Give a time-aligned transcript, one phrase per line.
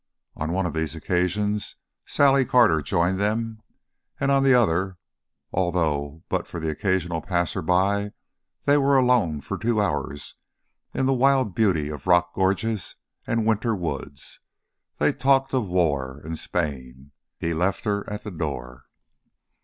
[0.35, 1.75] On one of these occasions
[2.07, 3.61] Sally Carter joined them;
[4.19, 4.97] and on the other,
[5.53, 8.09] although but for the occasional passer by
[8.63, 10.33] they were alone for two hours
[10.91, 12.95] in the wild beauty of rocky gorges
[13.27, 14.39] and winter woods,
[14.97, 17.11] they talked of war and Spain.
[17.37, 18.85] He left her at the door.